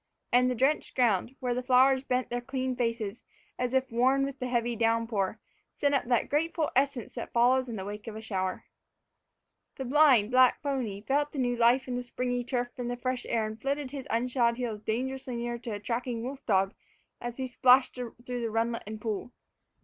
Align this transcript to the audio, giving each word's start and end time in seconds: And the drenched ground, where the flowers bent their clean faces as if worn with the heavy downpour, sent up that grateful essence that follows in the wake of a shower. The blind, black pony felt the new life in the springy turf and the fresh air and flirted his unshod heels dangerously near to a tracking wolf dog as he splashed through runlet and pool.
And 0.33 0.49
the 0.49 0.55
drenched 0.55 0.95
ground, 0.95 1.35
where 1.41 1.53
the 1.53 1.61
flowers 1.61 2.01
bent 2.03 2.31
their 2.31 2.41
clean 2.41 2.75
faces 2.75 3.21
as 3.59 3.71
if 3.71 3.91
worn 3.91 4.25
with 4.25 4.39
the 4.39 4.47
heavy 4.47 4.75
downpour, 4.75 5.39
sent 5.75 5.93
up 5.93 6.05
that 6.05 6.27
grateful 6.27 6.71
essence 6.75 7.13
that 7.13 7.31
follows 7.31 7.69
in 7.69 7.75
the 7.75 7.85
wake 7.85 8.07
of 8.07 8.15
a 8.15 8.19
shower. 8.21 8.65
The 9.75 9.85
blind, 9.85 10.31
black 10.31 10.63
pony 10.63 11.01
felt 11.01 11.33
the 11.33 11.37
new 11.37 11.55
life 11.55 11.87
in 11.87 11.97
the 11.97 12.01
springy 12.01 12.43
turf 12.43 12.69
and 12.79 12.89
the 12.89 12.97
fresh 12.97 13.27
air 13.27 13.45
and 13.45 13.61
flirted 13.61 13.91
his 13.91 14.07
unshod 14.09 14.57
heels 14.57 14.81
dangerously 14.81 15.35
near 15.35 15.59
to 15.59 15.69
a 15.69 15.79
tracking 15.79 16.23
wolf 16.23 16.43
dog 16.47 16.73
as 17.21 17.37
he 17.37 17.45
splashed 17.45 17.93
through 17.93 18.13
runlet 18.49 18.81
and 18.87 19.01
pool. 19.01 19.31